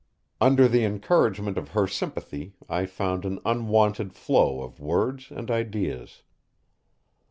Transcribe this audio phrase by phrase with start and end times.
[0.41, 6.23] Under the encouragement of her sympathy I found an unwonted flow of words and ideas.